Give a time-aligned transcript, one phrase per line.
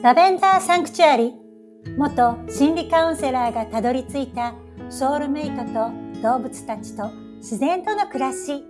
[0.00, 1.34] ラベンダーサンクチュアリ
[1.96, 4.54] 元心理カウンセラーがたどり着いた
[4.90, 5.90] ソウルメイトと
[6.22, 8.64] 動物たちと自然との暮らし。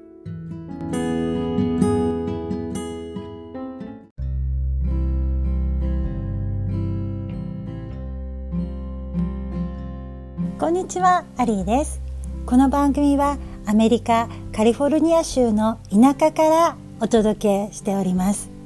[10.58, 12.00] こんにちはアリーです。
[12.46, 13.36] この番組は
[13.66, 18.57] アメリカカリフォルニア州の田舎からお届けしております。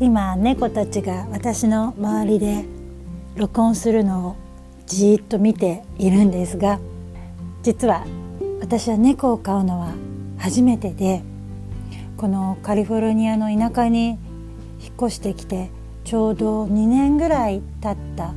[0.00, 2.64] 今猫たちが私の周りで
[3.34, 4.36] 録音するのを
[4.86, 6.78] じーっと見ているんですが
[7.64, 8.06] 実は
[8.60, 9.94] 私は猫を飼うのは
[10.38, 11.22] 初めてで
[12.16, 14.18] このカリフォルニアの田舎に
[14.80, 15.70] 引っ越してきて
[16.04, 18.34] ちょうど2年ぐらい経った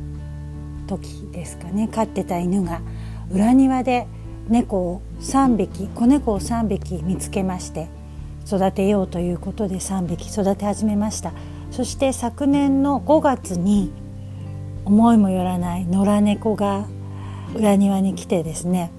[0.87, 2.81] 時ですかね飼ってた犬が
[3.31, 4.07] 裏庭で
[4.47, 7.87] 猫を3匹子猫を3匹見つけまして
[8.47, 11.31] 育てようということで3匹育て始めました。
[11.71, 13.91] そして昨年の5月に
[14.85, 16.85] 思いもよらない野良猫が
[17.55, 18.91] 裏庭に来てですね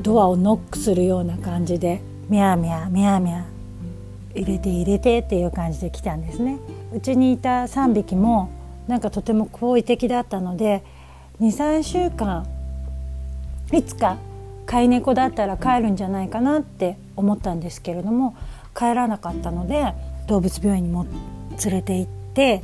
[0.00, 3.44] ドアをノックするような感じでミャーミャーミャーミャー
[4.34, 6.58] 入れて入れてっていう感じで来たんですね。
[6.92, 8.50] うちにいた3匹も
[8.88, 10.82] なんかとても好意的だったので
[11.40, 12.46] 23週間
[13.72, 14.18] いつか
[14.66, 18.36] 飼い猫だったら帰るんじゃないかなって思ったんですけれども
[18.76, 19.94] 帰らなかったので
[20.26, 21.06] 動物病院にも
[21.64, 22.62] 連れて行って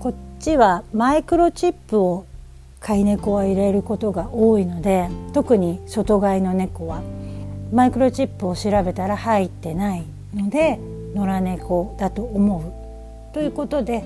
[0.00, 2.26] こっちはマイクロチップを
[2.80, 7.02] 飼い猫は入れることが多いので特に外飼いの猫は
[7.72, 10.78] マイクロチップを調べたら入ってないので
[11.14, 13.34] 野良猫だと思う。
[13.34, 14.04] ということで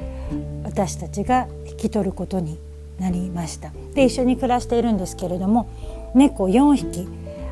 [0.62, 2.58] 私たちが引き取ることに
[2.98, 3.72] なりました。
[3.94, 5.68] で一緒に暮らしているんですけれども
[6.14, 7.08] 猫4匹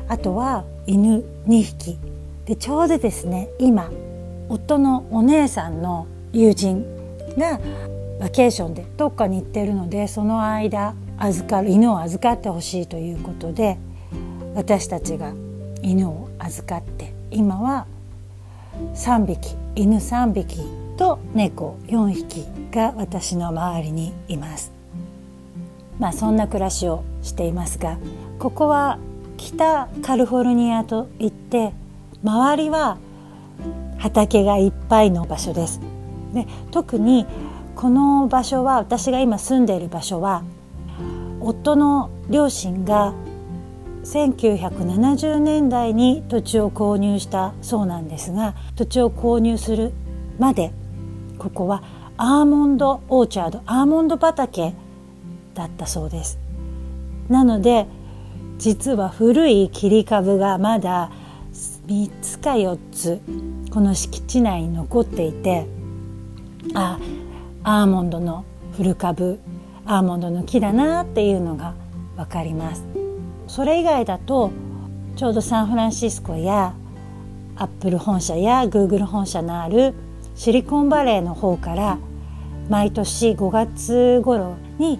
[0.07, 1.97] あとは犬2匹。
[2.45, 3.91] でちょうどですね今
[4.49, 6.85] 夫のお姉さんの友人
[7.37, 7.59] が
[8.19, 13.77] バケーションでどっかに行ってるのでその間預かる犬を預かってほしいということで
[14.55, 15.33] 私たちが
[15.81, 17.85] 犬を預かって今は
[18.93, 20.59] 3匹犬3匹
[20.97, 24.71] と猫4匹が私の周りにいます。
[25.99, 27.97] まあそんな暮らしをしていますが
[28.39, 28.99] ここは
[29.37, 31.73] 北カリフォルニアといって
[32.23, 32.97] 周りは
[34.07, 35.81] 畑がいっぱいの場所です。
[36.33, 37.25] で特に
[37.75, 40.43] この場所は私が今住んでいる場所は
[41.39, 43.13] 夫の両親が
[44.03, 49.93] 1970年代に土地を購入したそうなんですが土地を購入する
[50.39, 50.71] まで
[51.37, 51.83] ここは
[52.17, 54.73] アーモンドオーチャードアーモンド畑
[55.53, 56.39] だったそうです
[57.29, 57.85] なので
[58.57, 61.11] 実は古い切り株がまだ
[61.87, 63.21] 3つか4つ
[63.71, 65.65] この敷地内に残っていて
[66.73, 66.99] あ
[67.63, 68.43] アーモンドの
[68.75, 69.39] 古株
[69.85, 71.75] アーモンドの木だなっていうのが
[72.17, 72.83] 分かります。
[73.47, 74.51] それ以外だと
[75.15, 76.73] ちょうどサンフランシスコや
[77.55, 79.93] アップル本社やグーグル本社のある
[80.35, 81.97] シリコンバレーの方から
[82.69, 84.99] 毎年5月頃に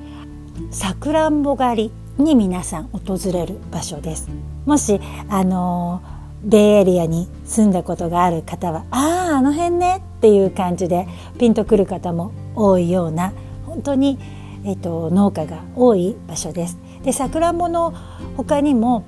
[0.72, 4.30] さくらんぼ狩りに皆さん訪れる場所です。
[4.66, 11.08] もしあのーベイエリアに住んだことがある方はあああの辺ねっていう感じで
[11.40, 13.34] ピンとくる方も多いような
[13.66, 14.18] 本当に、
[14.64, 16.78] えーと、農家が多い場所です。
[17.04, 17.94] でさくらんぼの
[18.36, 19.06] 他にも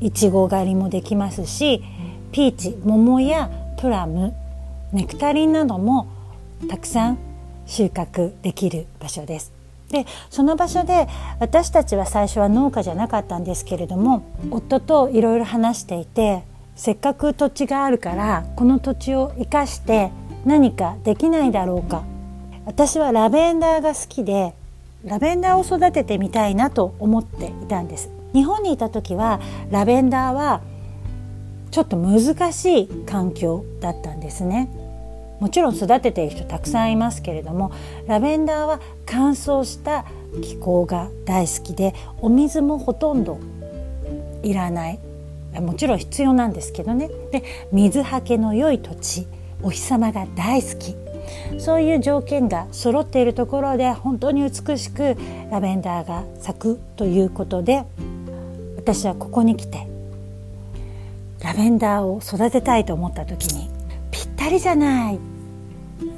[0.00, 1.82] いちご狩りもできますし
[2.32, 3.50] ピーチ桃や
[3.80, 4.34] プラム
[4.92, 6.08] ネクタリンなども
[6.68, 7.18] たくさん
[7.66, 9.52] 収穫できる場所です。
[9.90, 11.08] でその場所で
[11.40, 16.42] 私たちは最初は農家じゃなかったんですけれども夫といろいろ話していて
[16.78, 20.12] せっかく土地があるからこの土地を生かして
[20.46, 22.04] 何かできないだろうか。
[22.66, 24.54] 私はラベンダーが好きで
[25.04, 28.10] ラベンダーを育ててみたいなと思っていたんです。
[28.32, 29.40] 日本にいた時は
[29.70, 30.60] ラベンダーは
[31.72, 34.68] ちょっと難しい環境だったんですね。
[35.40, 37.72] もちろん育てている人たくさんいますけれども
[38.06, 40.04] ラベンダーは乾燥した
[40.42, 43.38] 気候が大好きでお水もほとんど
[44.44, 45.07] いらない。
[45.60, 47.08] もちろん必要なんですけどね。
[47.32, 49.26] で水はけの良い土地
[49.62, 50.94] お日様が大好き。
[51.58, 55.16] そういう条件が揃っているところで本当に美しく
[55.50, 57.84] ラベンダーが咲くということで
[58.76, 59.86] 私はここに来て
[61.42, 63.68] ラベンダーを育てたいと思った時に
[64.10, 65.18] ぴったりじゃない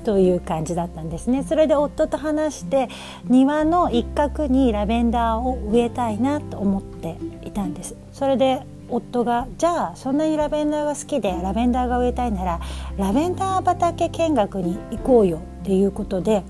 [0.05, 1.43] という感じだったんですね。
[1.43, 2.89] それで夫と話して
[3.25, 7.95] 庭の一角にラベンダーを植えたいなと思っていたんです。
[8.13, 12.61] それで夫がじゃあそんなにラベンダーが好きでラベンダーが植えたいなら
[12.97, 16.43] ラベンダー畑見学に行こうよっていうことで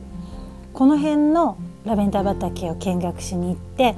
[0.72, 3.96] この辺のラベンダー畑を見学しに行って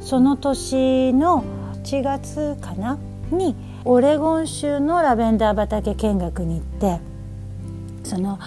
[0.00, 1.44] その年の
[1.84, 2.98] 1月かな？
[3.30, 3.54] に
[3.84, 7.00] オレゴン州のラベンダー畑見学に行って
[8.04, 8.38] その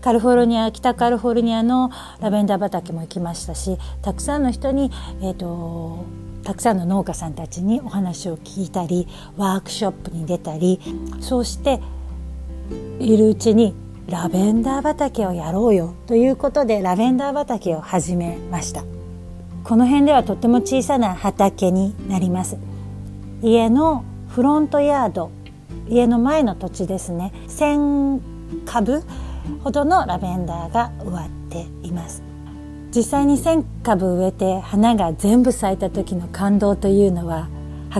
[0.00, 1.90] カリフォルニア北カリフォルニアの
[2.20, 4.90] ラベンダー畑も行きましたしたくさんの人に、
[5.20, 6.04] えーと、
[6.44, 9.06] たくさんの農家さんたちにお話を聞いたり
[9.36, 10.80] ワークショップに出たり
[11.20, 11.80] そうして
[12.98, 13.74] いるうちに
[14.08, 18.84] ラベンダー畑をやろうよということでラベンダー畑を始めました。
[19.62, 22.56] この辺ではとても小さな畑になります。
[23.42, 25.30] 家のフロントヤード
[25.88, 27.32] 家の前の土地ですね。
[27.48, 28.20] 1000
[28.64, 29.02] 株
[29.62, 32.29] ほどのラベンダーが植わっています。
[32.94, 37.48] 実際に1000株植えて花が全部咲いた時の感動というのは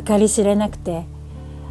[0.04, 1.04] 計り知れなくて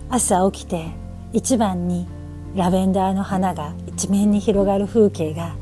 [0.09, 0.87] 朝起きて
[1.33, 2.07] 一番に
[2.55, 5.55] ラベンダーの花が一面に広がる風景が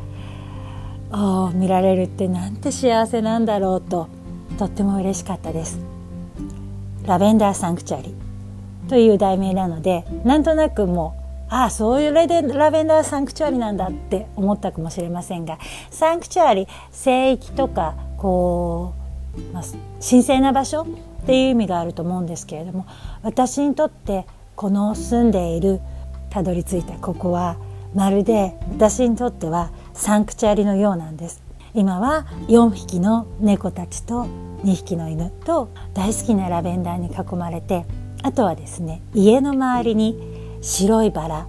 [1.12, 4.08] お見られるってなんて幸せなんだろうと
[4.58, 5.80] とっても嬉しかったです。
[7.06, 8.14] ラベンダーサンクチュアリ
[8.90, 11.17] という題名なのでなんとなくもう
[11.50, 15.58] ああそういうレデラベンダーサンクチュアリなんだって思ったかもしれませんが
[15.90, 18.94] サンクチュアリ聖域とかこ
[19.38, 19.64] う、まあ、
[20.08, 22.86] 神聖な場所っていう意味があると思うんですけれども
[23.24, 25.80] 私にとってこの住んでいる
[26.30, 27.58] たどり着いたここは
[27.94, 31.42] まるで私にとってはサンクチュアリのようなんです。
[31.74, 34.26] 今は4匹の猫たちと
[34.64, 37.86] 2匹の犬と大好きなラベンダーに囲まれて
[38.24, 40.37] あとはですね家の周りに
[40.68, 41.48] 白いバラ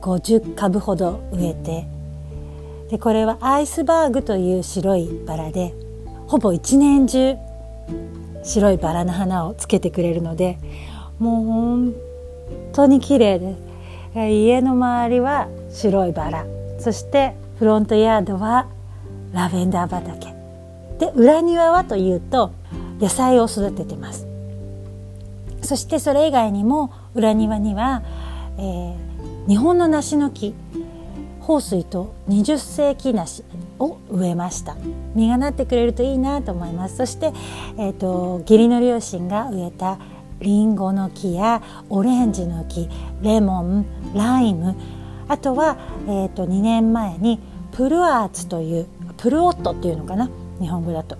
[0.00, 1.86] 50株ほど植えて
[2.90, 5.74] でこれはアイスバーグという白いバラで
[6.26, 7.36] ほぼ一年中
[8.42, 10.58] 白いバラの花をつけてくれるので
[11.18, 11.94] もう本
[12.72, 13.54] 当に綺麗で
[14.14, 16.46] す家の周りは白いバラ
[16.78, 18.68] そしてフロントヤードは
[19.32, 20.34] ラベンダー畑。
[20.98, 22.52] で裏庭はというと
[23.00, 24.26] 野菜を育ててます。
[25.62, 28.02] そしてそれ以外にも裏庭には
[28.58, 30.54] えー、日本の梨の木
[31.40, 33.44] 豊水と20世紀梨
[33.78, 34.76] を植えました。
[35.14, 36.96] 実がなってくれるといいなと思います。
[36.96, 37.32] そして、
[37.78, 39.98] えーと、義理の両親が植えた
[40.40, 42.88] りんごの木やオレンジの木
[43.22, 44.74] レモンライム。
[45.28, 45.76] あとは、
[46.06, 47.40] えーと、と2年前に
[47.72, 48.86] プルアーツという
[49.16, 50.28] プルオットっていうのかな
[50.60, 51.16] 日本語だと。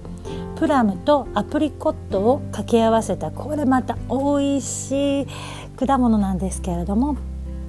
[0.56, 3.30] プラムとアプリコットを掛け合わせた。
[3.30, 5.26] これまた美味しい
[5.76, 7.16] 果物なんですけれども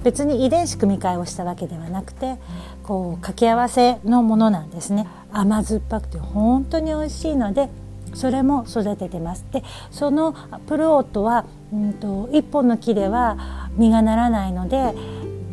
[0.02, 2.36] 別に遺伝子組み換えをしたわけではなくて
[2.82, 5.06] こう掛け合わせのものなんですね。
[5.32, 7.68] 甘酸っぱくて本当に美味しいので
[8.14, 9.44] それも育ててます。
[9.50, 10.34] でその
[10.66, 14.94] プルオートは、うんと、1本の木では実がならないので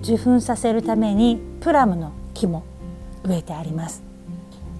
[0.01, 2.63] 受粉させるためにプラムの木も
[3.23, 4.14] 植えてあります。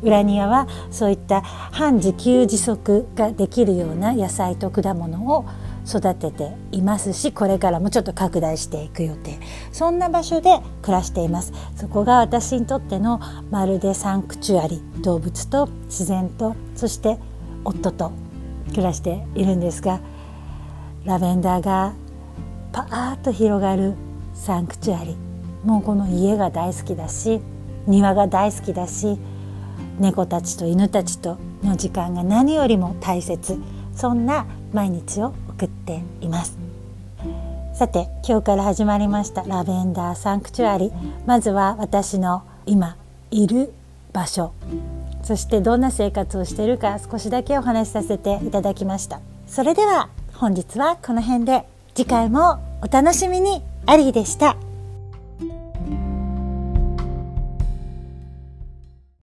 [0.06, 5.46] 裏庭はそういった半自給自足ができるような野菜と果物を
[5.88, 9.40] 育てていますしこれからもちょっと拡大していく予定。
[9.72, 11.54] そんな場所で暮らしています。
[11.76, 13.20] そこが私にとっての
[13.50, 17.18] まるでサンクチュアリ動物と自然とそして
[17.64, 18.12] 夫と
[18.70, 20.00] 暮らしているんですが
[21.04, 21.94] ラベンダーが
[22.72, 23.94] パーッと広がる
[24.36, 25.18] サンクチュアリ。
[25.64, 27.42] もうこの家が大好きだし
[27.88, 29.18] 庭が大好きだし
[30.00, 33.60] 猫たちと犬たちとの時間が何よりも大切。
[33.96, 36.58] そんな毎日を送っています。
[37.74, 40.94] さて今日から始まりましたラベンダーサンクチュアリ
[41.26, 42.98] まずは私の今
[43.32, 43.74] いる
[44.14, 44.54] 場所。
[45.24, 49.20] そしてどんな生活をしているか少しだけお話しさせていただきました。
[49.48, 51.66] それでは本日はこの辺で。
[51.96, 53.64] 次回もお楽しみに。
[53.88, 54.58] アリーでした。